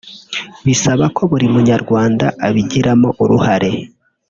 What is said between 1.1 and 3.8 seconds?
ko buri munyarwanda abigiramo uruhare